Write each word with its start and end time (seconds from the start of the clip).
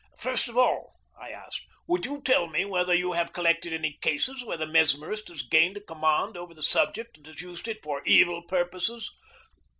"First 0.17 0.47
of 0.47 0.57
all," 0.57 0.95
I 1.15 1.29
asked, 1.29 1.61
"would 1.85 2.05
you 2.07 2.23
tell 2.23 2.47
me 2.47 2.65
whether 2.65 2.91
you 2.95 3.11
have 3.11 3.33
collected 3.33 3.71
any 3.71 3.99
cases 4.01 4.43
where 4.43 4.57
the 4.57 4.65
mesmerist 4.65 5.27
has 5.27 5.43
gained 5.43 5.77
a 5.77 5.81
command 5.81 6.35
over 6.35 6.55
the 6.55 6.63
subject 6.63 7.17
and 7.17 7.27
has 7.27 7.39
used 7.43 7.67
it 7.67 7.83
for 7.83 8.01
evil 8.03 8.41
purposes?" 8.41 9.11